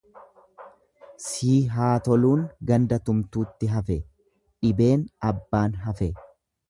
[1.25, 3.99] """Sii haa toluun"" ganda tumtuutti hafe,
[4.65, 6.09] dhibeen abbaan hafe."